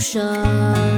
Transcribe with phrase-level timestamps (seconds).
[0.00, 0.89] 声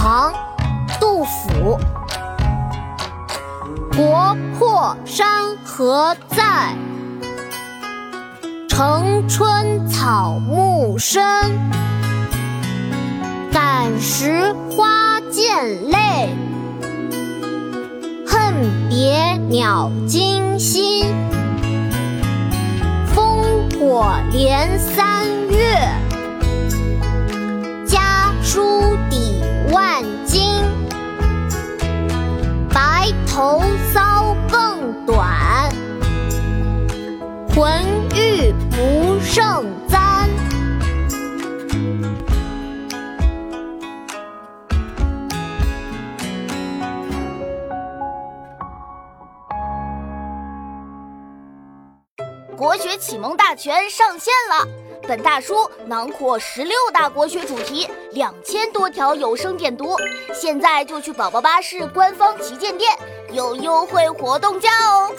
[0.00, 0.32] 唐·
[1.00, 1.76] 杜甫。
[3.96, 6.72] 国破山河在，
[8.68, 11.20] 城春草木深。
[13.52, 16.28] 感时花溅泪，
[18.24, 18.54] 恨
[18.88, 21.12] 别鸟惊心。
[23.16, 23.42] 烽
[23.80, 25.26] 火连三
[37.58, 40.30] 浑欲不胜簪。
[52.56, 54.64] 国学启蒙大全上线了！
[55.08, 59.96] 本大书囊括十六大国学主题，两千多条有声点读。
[60.32, 62.96] 现在就去宝宝巴士官方旗舰店，
[63.32, 65.10] 有优惠活动价哦！